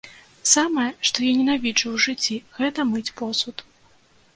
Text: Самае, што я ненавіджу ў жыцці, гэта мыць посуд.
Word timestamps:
Самае, 0.53 0.85
што 1.09 1.17
я 1.29 1.35
ненавіджу 1.41 1.87
ў 1.95 1.97
жыцці, 2.07 2.41
гэта 2.59 2.79
мыць 2.97 3.09
посуд. 3.23 3.69